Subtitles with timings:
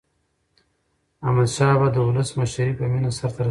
[1.25, 3.49] احمدشاه بابا د ولس مشري په مینه سرته رسولې ده.